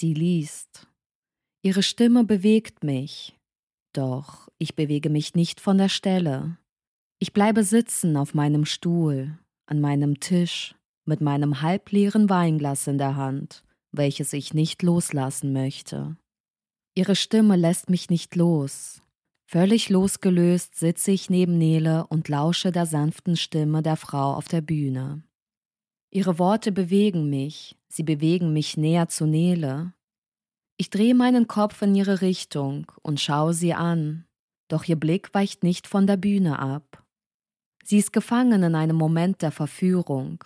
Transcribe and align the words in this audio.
Sie 0.00 0.14
liest. 0.14 0.88
Ihre 1.60 1.82
Stimme 1.82 2.24
bewegt 2.24 2.84
mich. 2.84 3.38
Doch 3.92 4.48
ich 4.56 4.74
bewege 4.74 5.10
mich 5.10 5.34
nicht 5.34 5.60
von 5.60 5.76
der 5.76 5.90
Stelle. 5.90 6.56
Ich 7.18 7.34
bleibe 7.34 7.64
sitzen 7.64 8.16
auf 8.16 8.32
meinem 8.32 8.64
Stuhl, 8.64 9.38
an 9.66 9.78
meinem 9.78 10.18
Tisch, 10.18 10.74
mit 11.04 11.20
meinem 11.20 11.60
halbleeren 11.60 12.30
Weinglas 12.30 12.86
in 12.86 12.96
der 12.96 13.16
Hand, 13.16 13.62
welches 13.92 14.32
ich 14.32 14.54
nicht 14.54 14.82
loslassen 14.82 15.52
möchte. 15.52 16.16
Ihre 16.94 17.14
Stimme 17.14 17.56
lässt 17.56 17.90
mich 17.90 18.08
nicht 18.08 18.36
los. 18.36 19.02
Völlig 19.44 19.90
losgelöst 19.90 20.76
sitze 20.76 21.10
ich 21.10 21.28
neben 21.28 21.58
Nele 21.58 22.06
und 22.06 22.30
lausche 22.30 22.72
der 22.72 22.86
sanften 22.86 23.36
Stimme 23.36 23.82
der 23.82 23.96
Frau 23.96 24.32
auf 24.32 24.48
der 24.48 24.62
Bühne. 24.62 25.24
Ihre 26.10 26.38
Worte 26.40 26.72
bewegen 26.72 27.30
mich, 27.30 27.76
sie 27.88 28.02
bewegen 28.02 28.52
mich 28.52 28.76
näher 28.76 29.08
zu 29.08 29.26
Nele. 29.26 29.92
Ich 30.76 30.90
drehe 30.90 31.14
meinen 31.14 31.46
Kopf 31.46 31.82
in 31.82 31.94
ihre 31.94 32.20
Richtung 32.20 32.90
und 33.02 33.20
schaue 33.20 33.54
sie 33.54 33.74
an, 33.74 34.24
doch 34.68 34.84
ihr 34.84 34.96
Blick 34.96 35.32
weicht 35.34 35.62
nicht 35.62 35.86
von 35.86 36.08
der 36.08 36.16
Bühne 36.16 36.58
ab. 36.58 37.04
Sie 37.84 37.98
ist 37.98 38.12
gefangen 38.12 38.62
in 38.62 38.74
einem 38.74 38.96
Moment 38.96 39.42
der 39.42 39.52
Verführung. 39.52 40.44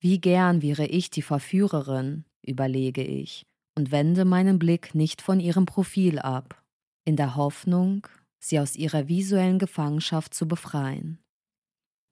Wie 0.00 0.20
gern 0.20 0.62
wäre 0.62 0.86
ich 0.86 1.10
die 1.10 1.22
Verführerin, 1.22 2.24
überlege 2.42 3.02
ich, 3.02 3.46
und 3.74 3.90
wende 3.90 4.24
meinen 4.24 4.58
Blick 4.58 4.94
nicht 4.94 5.20
von 5.20 5.38
ihrem 5.40 5.66
Profil 5.66 6.18
ab, 6.18 6.62
in 7.04 7.16
der 7.16 7.36
Hoffnung, 7.36 8.06
sie 8.38 8.58
aus 8.60 8.76
ihrer 8.76 9.08
visuellen 9.08 9.58
Gefangenschaft 9.58 10.32
zu 10.32 10.48
befreien. 10.48 11.18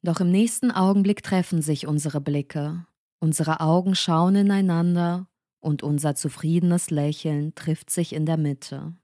Doch 0.07 0.21
im 0.21 0.31
nächsten 0.31 0.71
Augenblick 0.71 1.25
treffen 1.25 1.63
sich 1.63 1.89
unsere 1.89 2.21
Blicke, 2.21 2.87
unsere 3.19 3.59
Augen 3.59 3.97
schauen 3.97 4.37
ineinander 4.37 5.27
und 5.59 5.83
unser 5.83 6.15
zufriedenes 6.15 6.91
Lächeln 6.91 7.57
trifft 7.57 7.91
sich 7.91 8.13
in 8.13 8.25
der 8.25 8.37
Mitte. 8.37 8.95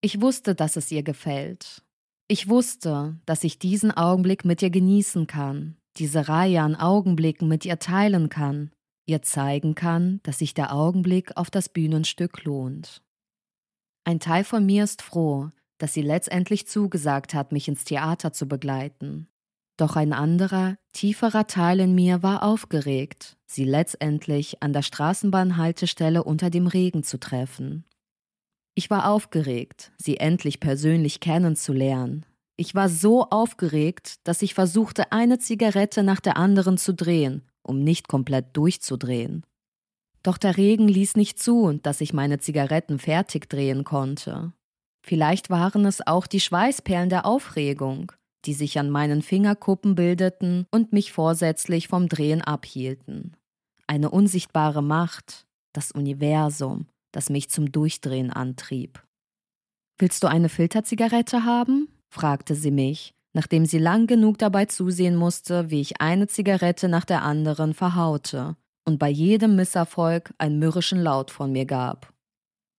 Ich 0.00 0.22
wusste, 0.22 0.54
dass 0.54 0.76
es 0.76 0.90
ihr 0.90 1.02
gefällt. 1.02 1.82
Ich 2.28 2.48
wusste, 2.48 3.20
dass 3.26 3.44
ich 3.44 3.58
diesen 3.58 3.90
Augenblick 3.90 4.46
mit 4.46 4.62
ihr 4.62 4.70
genießen 4.70 5.26
kann, 5.26 5.76
diese 5.98 6.30
Reihe 6.30 6.62
an 6.62 6.76
Augenblicken 6.76 7.46
mit 7.46 7.66
ihr 7.66 7.78
teilen 7.78 8.30
kann, 8.30 8.70
ihr 9.04 9.20
zeigen 9.20 9.74
kann, 9.74 10.20
dass 10.22 10.38
sich 10.38 10.54
der 10.54 10.72
Augenblick 10.72 11.36
auf 11.36 11.50
das 11.50 11.68
Bühnenstück 11.68 12.42
lohnt. 12.44 13.02
Ein 14.04 14.18
Teil 14.18 14.44
von 14.44 14.64
mir 14.64 14.84
ist 14.84 15.02
froh, 15.02 15.50
dass 15.76 15.92
sie 15.92 16.00
letztendlich 16.00 16.66
zugesagt 16.66 17.34
hat, 17.34 17.52
mich 17.52 17.68
ins 17.68 17.84
Theater 17.84 18.32
zu 18.32 18.48
begleiten. 18.48 19.28
Doch 19.76 19.96
ein 19.96 20.14
anderer, 20.14 20.76
tieferer 20.92 21.46
Teil 21.46 21.80
in 21.80 21.94
mir 21.94 22.22
war 22.22 22.42
aufgeregt, 22.42 23.36
sie 23.46 23.64
letztendlich 23.64 24.62
an 24.62 24.72
der 24.72 24.82
Straßenbahnhaltestelle 24.82 26.24
unter 26.24 26.48
dem 26.48 26.66
Regen 26.66 27.02
zu 27.02 27.18
treffen. 27.18 27.84
Ich 28.74 28.88
war 28.88 29.10
aufgeregt, 29.10 29.92
sie 29.98 30.16
endlich 30.16 30.60
persönlich 30.60 31.20
kennenzulernen. 31.20 32.24
Ich 32.56 32.74
war 32.74 32.88
so 32.88 33.24
aufgeregt, 33.24 34.16
dass 34.24 34.40
ich 34.40 34.54
versuchte, 34.54 35.12
eine 35.12 35.38
Zigarette 35.38 36.02
nach 36.02 36.20
der 36.20 36.38
anderen 36.38 36.78
zu 36.78 36.94
drehen, 36.94 37.42
um 37.62 37.82
nicht 37.82 38.08
komplett 38.08 38.56
durchzudrehen. 38.56 39.44
Doch 40.22 40.38
der 40.38 40.56
Regen 40.56 40.88
ließ 40.88 41.16
nicht 41.16 41.38
zu, 41.38 41.78
dass 41.82 42.00
ich 42.00 42.14
meine 42.14 42.38
Zigaretten 42.38 42.98
fertig 42.98 43.48
drehen 43.50 43.84
konnte. 43.84 44.52
Vielleicht 45.02 45.50
waren 45.50 45.84
es 45.84 46.06
auch 46.06 46.26
die 46.26 46.40
Schweißperlen 46.40 47.10
der 47.10 47.26
Aufregung, 47.26 48.12
die 48.46 48.54
sich 48.54 48.78
an 48.78 48.90
meinen 48.90 49.22
Fingerkuppen 49.22 49.94
bildeten 49.94 50.66
und 50.70 50.92
mich 50.92 51.12
vorsätzlich 51.12 51.88
vom 51.88 52.08
Drehen 52.08 52.42
abhielten. 52.42 53.36
Eine 53.86 54.10
unsichtbare 54.10 54.82
Macht, 54.82 55.46
das 55.72 55.92
Universum, 55.92 56.86
das 57.12 57.30
mich 57.30 57.50
zum 57.50 57.72
Durchdrehen 57.72 58.30
antrieb. 58.30 59.02
Willst 59.98 60.22
du 60.22 60.28
eine 60.28 60.48
Filterzigarette 60.48 61.44
haben? 61.44 61.88
fragte 62.08 62.54
sie 62.54 62.70
mich, 62.70 63.14
nachdem 63.32 63.66
sie 63.66 63.78
lang 63.78 64.06
genug 64.06 64.38
dabei 64.38 64.66
zusehen 64.66 65.16
musste, 65.16 65.70
wie 65.70 65.80
ich 65.80 66.00
eine 66.00 66.26
Zigarette 66.26 66.88
nach 66.88 67.04
der 67.04 67.22
anderen 67.22 67.74
verhaute 67.74 68.56
und 68.86 68.98
bei 68.98 69.08
jedem 69.08 69.56
Misserfolg 69.56 70.32
einen 70.38 70.58
mürrischen 70.58 71.00
Laut 71.00 71.30
von 71.30 71.52
mir 71.52 71.66
gab. 71.66 72.12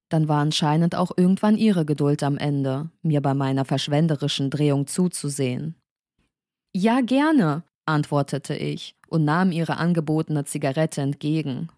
Dann 0.10 0.28
war 0.28 0.42
anscheinend 0.42 0.96
auch 0.96 1.12
irgendwann 1.18 1.58
ihre 1.58 1.86
Geduld 1.86 2.24
am 2.24 2.38
Ende, 2.38 2.90
mir 3.02 3.22
bei 3.22 3.34
meiner 3.34 3.66
verschwenderischen 3.66 4.50
Drehung 4.50 4.88
zuzusehen. 4.88 5.76
Ja, 6.74 7.02
gerne, 7.02 7.64
antwortete 7.86 8.56
ich 8.56 8.96
und 9.10 9.26
nahm 9.26 9.52
ihre 9.52 9.78
angebotene 9.78 10.46
Zigarette 10.46 11.02
entgegen. 11.02 11.70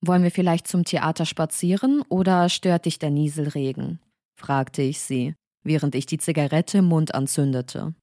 Wollen 0.00 0.22
wir 0.22 0.30
vielleicht 0.30 0.68
zum 0.68 0.84
Theater 0.84 1.24
spazieren 1.24 2.02
oder 2.08 2.48
stört 2.48 2.84
dich 2.84 2.98
der 2.98 3.10
Nieselregen? 3.10 4.00
fragte 4.38 4.82
ich 4.82 5.00
sie, 5.00 5.34
während 5.62 5.94
ich 5.94 6.06
die 6.06 6.18
Zigarette 6.18 6.78
im 6.78 6.86
Mund 6.86 7.14
anzündete. 7.14 7.94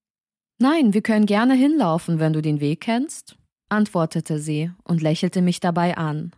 Nein, 0.59 0.93
wir 0.93 1.01
können 1.01 1.25
gerne 1.25 1.53
hinlaufen, 1.53 2.19
wenn 2.19 2.33
du 2.33 2.41
den 2.41 2.59
Weg 2.59 2.81
kennst, 2.81 3.35
antwortete 3.69 4.39
sie 4.39 4.71
und 4.83 5.01
lächelte 5.01 5.41
mich 5.41 5.59
dabei 5.59 5.97
an. 5.97 6.31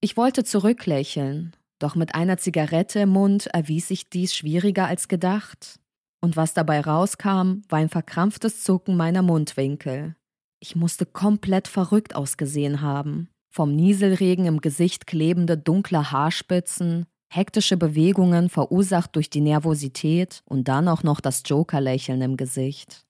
Ich 0.00 0.16
wollte 0.16 0.44
zurücklächeln, 0.44 1.52
doch 1.78 1.94
mit 1.94 2.14
einer 2.14 2.38
Zigarette 2.38 3.00
im 3.00 3.10
Mund 3.10 3.46
erwies 3.48 3.88
sich 3.88 4.10
dies 4.10 4.34
schwieriger 4.34 4.86
als 4.86 5.08
gedacht. 5.08 5.78
Und 6.20 6.36
was 6.36 6.54
dabei 6.54 6.80
rauskam, 6.80 7.62
war 7.68 7.78
ein 7.78 7.88
verkrampftes 7.88 8.64
Zucken 8.64 8.96
meiner 8.96 9.22
Mundwinkel. 9.22 10.16
Ich 10.60 10.74
musste 10.74 11.06
komplett 11.06 11.68
verrückt 11.68 12.16
ausgesehen 12.16 12.80
haben. 12.80 13.28
Vom 13.48 13.74
Nieselregen 13.74 14.46
im 14.46 14.60
Gesicht 14.60 15.06
klebende 15.06 15.56
dunkle 15.56 16.10
Haarspitzen, 16.10 17.06
hektische 17.30 17.76
Bewegungen 17.76 18.48
verursacht 18.48 19.14
durch 19.14 19.30
die 19.30 19.40
Nervosität 19.40 20.42
und 20.46 20.66
dann 20.66 20.88
auch 20.88 21.04
noch 21.04 21.20
das 21.20 21.42
Joker-Lächeln 21.46 22.20
im 22.22 22.36
Gesicht. 22.36 23.04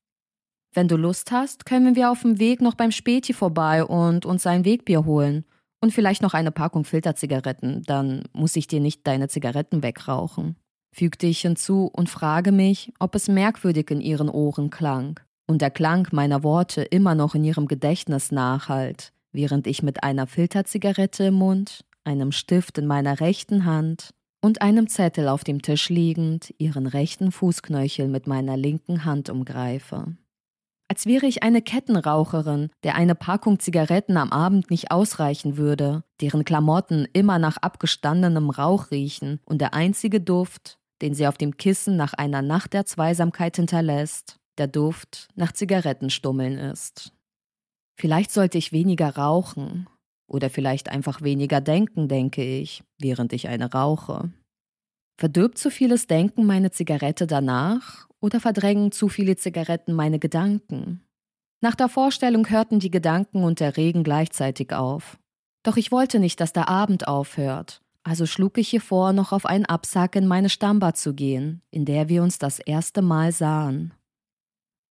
Wenn 0.75 0.89
du 0.89 0.97
Lust 0.97 1.33
hast, 1.33 1.65
können 1.65 1.97
wir 1.97 2.11
auf 2.11 2.23
dem 2.23 2.39
Weg 2.39 2.61
noch 2.61 2.75
beim 2.75 2.93
Späti 2.93 3.33
vorbei 3.33 3.83
und 3.83 4.27
uns 4.27 4.47
ein 4.47 4.67
Wegbier 4.67 5.07
holen 5.07 5.47
und 5.81 5.93
vielleicht 5.93 6.23
noch 6.23 6.35
eine 6.35 6.51
Packung 6.51 6.85
Filterzigaretten, 6.85 7.83
dann 7.85 8.25
muss 8.33 8.57
ich 8.57 8.67
dir 8.67 8.81
nicht 8.81 9.07
deine 9.07 9.29
Zigaretten 9.29 9.83
wegrauchen. 9.83 10.57
Fügte 10.93 11.27
ich 11.27 11.41
hinzu 11.41 11.91
und 11.93 12.09
frage 12.09 12.53
mich, 12.53 12.93
ob 12.99 13.15
es 13.15 13.29
merkwürdig 13.29 13.91
in 13.91 14.01
ihren 14.01 14.29
Ohren 14.29 14.71
klang. 14.71 15.21
Und 15.47 15.63
der 15.63 15.71
Klang 15.71 16.09
meiner 16.13 16.43
Worte 16.43 16.83
immer 16.83 17.15
noch 17.15 17.35
in 17.35 17.45
ihrem 17.45 17.69
Gedächtnis 17.69 18.33
nachhalt, 18.33 19.13
während 19.33 19.67
ich 19.67 19.83
mit 19.83 20.03
einer 20.03 20.27
Filterzigarette 20.27 21.25
im 21.25 21.35
Mund, 21.35 21.85
einem 22.05 22.33
Stift 22.33 22.79
in 22.79 22.87
meiner 22.87 23.21
rechten 23.21 23.65
Hand 23.65 24.11
und 24.41 24.63
einem 24.63 24.89
Zettel 24.89 25.29
auf 25.29 25.45
dem 25.45 25.63
Tisch 25.63 25.89
liegend 25.89 26.55
ihren 26.59 26.87
rechten 26.87 27.33
Fußknöchel 27.33 28.09
mit 28.09 28.27
meiner 28.27 28.57
linken 28.57 29.05
Hand 29.05 29.31
umgreife 29.31 30.17
als 30.89 31.05
wäre 31.05 31.27
ich 31.27 31.43
eine 31.43 31.61
Kettenraucherin, 31.61 32.71
der 32.83 32.95
eine 32.95 33.15
Packung 33.15 33.61
Zigaretten 33.61 34.17
am 34.17 34.33
Abend 34.33 34.71
nicht 34.71 34.91
ausreichen 34.91 35.59
würde, 35.59 36.03
deren 36.23 36.45
Klamotten 36.45 37.07
immer 37.13 37.39
nach 37.39 37.59
abgestandenem 37.59 38.49
Rauch 38.49 38.91
riechen 38.91 39.41
und 39.45 39.61
der 39.61 39.75
einzige 39.75 40.21
Duft, 40.21 40.79
den 41.03 41.15
sie 41.15 41.27
auf 41.27 41.37
dem 41.37 41.59
Kissen 41.59 41.97
nach 41.97 42.15
einer 42.15 42.41
Nacht 42.41 42.73
der 42.73 42.87
Zweisamkeit 42.87 43.57
hinterlässt, 43.57 44.41
der 44.57 44.67
Duft 44.67 45.29
nach 45.37 45.53
Zigarettenstummeln 45.53 46.57
ist. 46.59 47.13
Vielleicht 48.01 48.31
sollte 48.31 48.57
ich 48.57 48.73
weniger 48.73 49.15
rauchen 49.15 49.89
oder 50.27 50.49
vielleicht 50.49 50.89
einfach 50.89 51.21
weniger 51.21 51.61
denken, 51.61 52.09
denke 52.09 52.43
ich, 52.43 52.83
während 52.99 53.33
ich 53.35 53.49
eine 53.49 53.73
rauche. 53.73 54.33
Verdirbt 55.21 55.59
zu 55.59 55.71
vieles 55.71 56.07
Denken 56.07 56.47
meine 56.47 56.71
Zigarette 56.71 57.27
danach 57.27 58.08
oder 58.21 58.41
verdrängen 58.41 58.93
zu 58.93 59.09
viele 59.09 59.37
Zigaretten 59.37 59.93
meine 59.93 60.19
Gedanken? 60.19 61.03
Nach 61.61 61.75
der 61.75 61.89
Vorstellung 61.89 62.49
hörten 62.49 62.79
die 62.79 62.91
Gedanken 62.91 63.43
und 63.45 63.61
der 63.61 63.77
Regen 63.77 64.05
gleichzeitig 64.05 64.73
auf. 64.73 65.19
Doch 65.63 65.77
ich 65.77 65.91
wollte 65.91 66.21
nicht, 66.21 66.41
dass 66.41 66.53
der 66.53 66.69
Abend 66.69 67.09
aufhört, 67.09 67.83
also 68.09 68.25
schlug 68.25 68.57
ich 68.57 68.73
ihr 68.73 68.81
vor, 68.81 69.13
noch 69.13 69.33
auf 69.33 69.45
einen 69.45 69.67
Absack 69.67 70.17
in 70.17 70.27
meine 70.27 70.49
Stammbar 70.49 70.95
zu 70.95 71.13
gehen, 71.13 71.61
in 71.71 71.85
der 71.85 72.09
wir 72.09 72.23
uns 72.23 72.39
das 72.39 72.59
erste 72.59 73.03
Mal 73.03 73.33
sahen. 73.33 73.93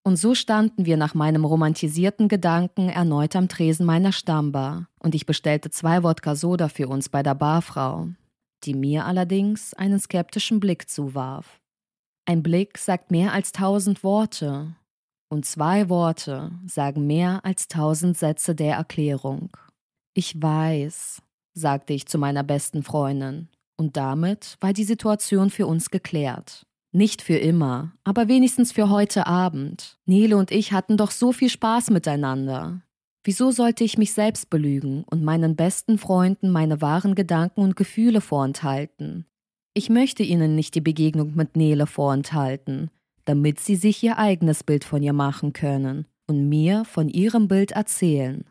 Und 0.03 0.17
so 0.17 0.35
standen 0.35 0.85
wir 0.85 0.97
nach 0.97 1.15
meinem 1.15 1.43
romantisierten 1.43 2.27
Gedanken 2.27 2.89
erneut 2.89 3.35
am 3.35 3.49
Tresen 3.49 3.85
meiner 3.85 4.11
Stammbar, 4.11 4.87
und 4.99 5.15
ich 5.15 5.25
bestellte 5.25 5.71
zwei 5.71 6.03
Wodka 6.03 6.35
Soda 6.35 6.69
für 6.69 6.87
uns 6.87 7.09
bei 7.09 7.23
der 7.23 7.33
Barfrau, 7.33 8.09
die 8.63 8.73
mir 8.73 9.05
allerdings 9.05 9.73
einen 9.73 9.99
skeptischen 9.99 10.59
Blick 10.59 10.87
zuwarf. 10.87 11.59
Ein 12.29 12.43
Blick 12.43 12.77
sagt 12.77 13.09
mehr 13.09 13.31
als 13.31 13.53
tausend 13.53 14.03
Worte, 14.03 14.75
und 15.29 15.45
zwei 15.45 15.87
Worte 15.87 16.51
sagen 16.65 17.07
mehr 17.07 17.45
als 17.45 17.69
tausend 17.69 18.17
Sätze 18.17 18.53
der 18.53 18.75
Erklärung. 18.75 19.49
Ich 20.13 20.41
weiß, 20.41 21.21
sagte 21.53 21.93
ich 21.93 22.05
zu 22.05 22.17
meiner 22.17 22.43
besten 22.43 22.83
Freundin, 22.83 23.47
und 23.77 23.95
damit 23.95 24.57
war 24.59 24.73
die 24.73 24.83
Situation 24.83 25.49
für 25.49 25.67
uns 25.67 25.89
geklärt. 25.89 26.65
Nicht 26.91 27.21
für 27.21 27.37
immer, 27.37 27.93
aber 28.03 28.27
wenigstens 28.27 28.73
für 28.73 28.89
heute 28.89 29.25
Abend. 29.25 29.97
Nele 30.05 30.35
und 30.35 30.51
ich 30.51 30.73
hatten 30.73 30.97
doch 30.97 31.11
so 31.11 31.31
viel 31.31 31.49
Spaß 31.49 31.91
miteinander. 31.91 32.81
Wieso 33.23 33.51
sollte 33.51 33.85
ich 33.85 33.97
mich 33.97 34.11
selbst 34.11 34.49
belügen 34.49 35.05
und 35.05 35.23
meinen 35.23 35.55
besten 35.55 35.97
Freunden 35.97 36.49
meine 36.49 36.81
wahren 36.81 37.15
Gedanken 37.15 37.61
und 37.61 37.77
Gefühle 37.77 38.19
vorenthalten? 38.19 39.25
Ich 39.77 39.91
möchte 39.91 40.23
ihnen 40.23 40.55
nicht 40.55 40.73
die 40.73 40.81
Begegnung 40.81 41.35
mit 41.35 41.55
Nele 41.55 41.85
vorenthalten, 41.85 42.89
damit 43.25 43.59
sie 43.59 43.75
sich 43.75 44.01
ihr 44.01 44.17
eigenes 44.17 44.63
Bild 44.63 44.83
von 44.83 45.03
ihr 45.03 45.13
machen 45.13 45.53
können 45.53 46.07
und 46.25 46.49
mir 46.49 46.83
von 46.83 47.09
ihrem 47.09 47.47
Bild 47.47 47.73
erzählen, 47.73 48.45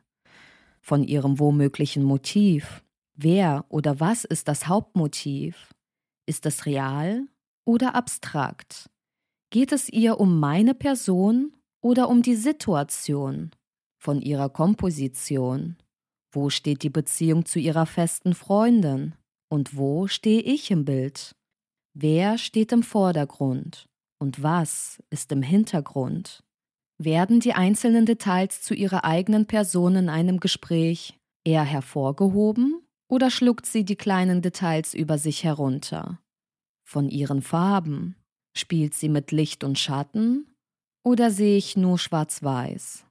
von 0.81 1.02
ihrem 1.02 1.40
womöglichen 1.40 2.05
Motiv. 2.05 2.84
Wer 3.17 3.64
oder 3.70 3.99
was 3.99 4.23
ist 4.23 4.46
das 4.46 4.69
Hauptmotiv? 4.69 5.75
Ist 6.26 6.46
es 6.46 6.64
real 6.64 7.26
oder 7.64 7.96
abstrakt? 7.96 8.88
Geht 9.50 9.73
es 9.73 9.88
ihr 9.88 10.20
um 10.20 10.38
meine 10.38 10.75
Person 10.75 11.56
oder 11.81 12.08
um 12.08 12.23
die 12.23 12.37
Situation? 12.37 13.50
Von 13.99 14.23
ihrer 14.23 14.49
Komposition? 14.49 15.75
Wo 16.31 16.50
steht 16.50 16.84
die 16.84 16.90
Beziehung 16.90 17.46
zu 17.46 17.58
ihrer 17.58 17.87
festen 17.87 18.32
Freundin? 18.32 19.17
Und 19.48 19.76
wo 19.76 20.06
stehe 20.08 20.40
ich 20.40 20.70
im 20.70 20.84
Bild? 20.84 21.34
Wer 21.94 22.38
steht 22.38 22.72
im 22.72 22.82
Vordergrund? 22.82 23.88
Und 24.19 24.43
was 24.43 25.02
ist 25.10 25.31
im 25.32 25.43
Hintergrund? 25.43 26.43
Werden 26.98 27.40
die 27.40 27.52
einzelnen 27.52 28.06
Details 28.06 28.62
zu 28.62 28.75
ihrer 28.75 29.04
eigenen 29.04 29.46
Person 29.46 29.96
in 29.96 30.08
einem 30.08 30.40
Gespräch 30.40 31.19
eher 31.44 31.64
hervorgehoben 31.64 32.81
oder 33.08 33.31
schluckt 33.31 33.66
sie 33.66 33.84
die 33.84 33.96
kleinen 33.96 34.43
Details 34.43 34.94
über 34.94 35.19
sich 35.19 35.44
herunter? 35.44 36.20
Von 36.84 37.08
ihren 37.08 37.42
Farben? 37.42 38.16
Spielt 38.56 38.94
sie 38.94 39.10
mit 39.10 39.32
Licht 39.32 39.64
und 39.64 39.78
Schatten? 39.78 40.46
Oder 41.04 41.31
sehe 41.31 41.56
ich 41.56 41.76
nur 41.76 41.99
schwarz-weiß? 41.99 43.04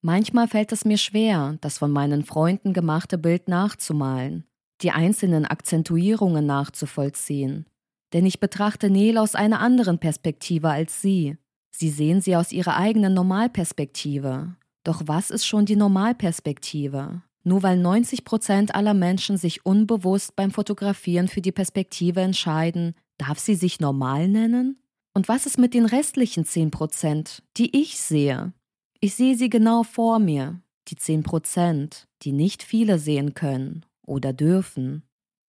Manchmal 0.00 0.48
fällt 0.48 0.72
es 0.72 0.84
mir 0.84 0.98
schwer, 0.98 1.58
das 1.60 1.78
von 1.78 1.90
meinen 1.90 2.24
Freunden 2.24 2.72
gemachte 2.72 3.18
Bild 3.18 3.48
nachzumalen, 3.48 4.44
die 4.82 4.90
einzelnen 4.90 5.44
Akzentuierungen 5.44 6.46
nachzuvollziehen. 6.46 7.66
Denn 8.12 8.26
ich 8.26 8.40
betrachte 8.40 8.90
Nele 8.90 9.20
aus 9.20 9.34
einer 9.34 9.60
anderen 9.60 9.98
Perspektive 9.98 10.70
als 10.70 11.00
sie. 11.00 11.36
Sie 11.70 11.90
sehen 11.90 12.20
sie 12.20 12.36
aus 12.36 12.52
ihrer 12.52 12.76
eigenen 12.76 13.14
Normalperspektive. 13.14 14.54
Doch 14.84 15.02
was 15.06 15.30
ist 15.30 15.46
schon 15.46 15.66
die 15.66 15.76
Normalperspektive? 15.76 17.22
Nur 17.42 17.62
weil 17.62 17.78
90 17.78 18.24
Prozent 18.24 18.74
aller 18.74 18.94
Menschen 18.94 19.36
sich 19.36 19.66
unbewusst 19.66 20.36
beim 20.36 20.50
Fotografieren 20.50 21.28
für 21.28 21.40
die 21.40 21.52
Perspektive 21.52 22.20
entscheiden, 22.20 22.94
darf 23.18 23.38
sie 23.38 23.54
sich 23.54 23.80
normal 23.80 24.28
nennen? 24.28 24.78
Und 25.12 25.28
was 25.28 25.46
ist 25.46 25.58
mit 25.58 25.74
den 25.74 25.86
restlichen 25.86 26.44
10 26.44 26.70
Prozent, 26.70 27.42
die 27.56 27.80
ich 27.80 27.98
sehe? 27.98 28.52
Ich 29.00 29.14
sehe 29.14 29.36
sie 29.36 29.50
genau 29.50 29.82
vor 29.82 30.18
mir, 30.18 30.60
die 30.88 30.96
10 30.96 31.22
Prozent, 31.22 32.06
die 32.22 32.32
nicht 32.32 32.62
viele 32.62 32.98
sehen 32.98 33.34
können 33.34 33.84
oder 34.06 34.32
dürfen, 34.32 35.02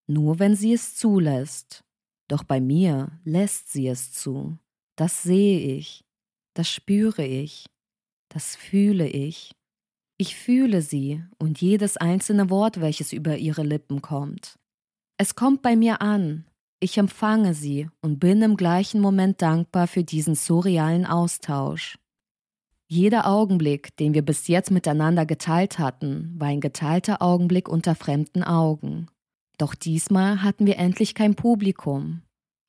nur 0.07 0.39
wenn 0.39 0.55
sie 0.55 0.73
es 0.73 0.95
zulässt. 0.95 1.83
Doch 2.27 2.43
bei 2.43 2.59
mir 2.59 3.19
lässt 3.23 3.71
sie 3.71 3.87
es 3.87 4.11
zu. 4.11 4.57
Das 4.95 5.23
sehe 5.23 5.59
ich, 5.77 6.03
das 6.53 6.69
spüre 6.69 7.25
ich, 7.25 7.65
das 8.29 8.55
fühle 8.55 9.07
ich. 9.07 9.51
Ich 10.17 10.35
fühle 10.35 10.81
sie 10.81 11.23
und 11.39 11.59
jedes 11.59 11.97
einzelne 11.97 12.49
Wort, 12.49 12.79
welches 12.79 13.11
über 13.11 13.37
ihre 13.37 13.63
Lippen 13.63 14.01
kommt. 14.01 14.57
Es 15.17 15.35
kommt 15.35 15.61
bei 15.61 15.75
mir 15.75 16.01
an, 16.01 16.45
ich 16.79 16.97
empfange 16.97 17.53
sie 17.53 17.89
und 18.01 18.19
bin 18.19 18.41
im 18.41 18.57
gleichen 18.57 19.01
Moment 19.01 19.41
dankbar 19.41 19.87
für 19.87 20.03
diesen 20.03 20.35
surrealen 20.35 21.05
Austausch. 21.05 21.97
Jeder 22.87 23.25
Augenblick, 23.27 23.95
den 23.97 24.13
wir 24.13 24.21
bis 24.21 24.47
jetzt 24.47 24.69
miteinander 24.69 25.25
geteilt 25.25 25.79
hatten, 25.79 26.35
war 26.37 26.49
ein 26.49 26.61
geteilter 26.61 27.21
Augenblick 27.21 27.67
unter 27.67 27.95
fremden 27.95 28.43
Augen. 28.43 29.07
Doch 29.57 29.73
diesmal 29.73 30.43
hatten 30.43 30.67
wir 30.67 30.77
endlich 30.77 31.15
kein 31.15 31.35
Publikum. 31.35 32.21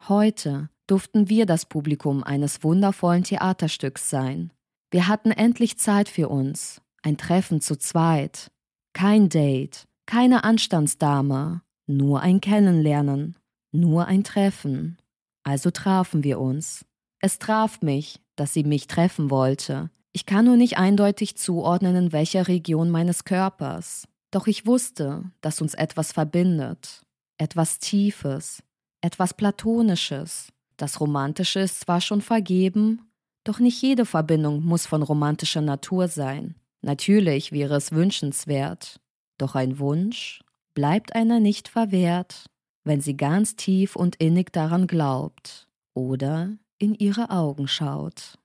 Heute 0.09 0.71
durften 0.87 1.29
wir 1.29 1.45
das 1.45 1.67
Publikum 1.67 2.23
eines 2.23 2.63
wundervollen 2.63 3.25
Theaterstücks 3.25 4.09
sein. 4.09 4.53
Wir 4.91 5.09
hatten 5.09 5.33
endlich 5.33 5.79
Zeit 5.79 6.09
für 6.09 6.29
uns, 6.29 6.81
ein 7.03 7.19
Treffen 7.19 7.61
zu 7.61 7.77
zweit. 7.77 8.51
Kein 8.95 9.29
Date, 9.29 9.87
keine 10.07 10.45
Anstandsdame, 10.45 11.61
nur 11.87 12.21
ein 12.21 12.41
Kennenlernen, 12.41 13.37
nur 13.73 14.07
ein 14.07 14.25
Treffen. 14.25 14.97
Also 15.43 15.71
trafen 15.71 16.25
wir 16.25 16.41
uns. 16.41 16.87
Es 17.21 17.39
traf 17.39 17.83
mich, 17.83 18.21
dass 18.37 18.55
sie 18.55 18.65
mich 18.65 18.87
treffen 18.87 19.31
wollte. 19.31 19.91
Ich 20.17 20.25
kann 20.25 20.47
nur 20.47 20.57
nicht 20.57 20.79
eindeutig 20.79 21.37
zuordnen, 21.37 21.95
in 21.95 22.11
welcher 22.11 22.49
Region 22.49 22.89
meines 22.89 23.27
Körpers. 23.27 24.09
Doch 24.31 24.47
ich 24.47 24.65
wusste, 24.65 25.31
dass 25.43 25.61
uns 25.61 25.75
etwas 25.75 26.13
verbindet. 26.13 27.03
Etwas 27.37 27.81
Tiefes, 27.81 28.63
etwas 29.03 29.35
Platonisches. 29.35 30.49
Das 30.79 31.01
Romantische 31.01 31.61
ist 31.61 31.81
zwar 31.81 32.01
schon 32.01 32.23
vergeben, 32.23 33.11
doch 33.45 33.59
nicht 33.59 33.83
jede 33.83 34.07
Verbindung 34.07 34.65
muss 34.65 34.87
von 34.87 35.03
romantischer 35.03 35.61
Natur 35.61 36.09
sein. 36.09 36.55
Natürlich 36.81 37.53
wäre 37.53 37.77
es 37.77 37.93
wünschenswert, 37.93 38.99
doch 39.37 39.55
ein 39.55 39.79
Wunsch 39.79 40.43
bleibt 40.73 41.15
einer 41.15 41.41
nicht 41.41 41.69
verwehrt, 41.69 42.47
wenn 42.85 43.03
sie 43.03 43.19
ganz 43.19 43.55
tief 43.55 43.97
und 43.97 44.17
innig 44.17 44.51
daran 44.51 44.87
glaubt 44.87 45.69
oder 45.93 46.57
in 46.79 46.95
ihre 46.95 47.29
Augen 47.29 47.69
schaut. 47.69 48.39